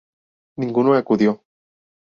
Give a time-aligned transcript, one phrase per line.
[0.57, 1.43] Ninguno acudió".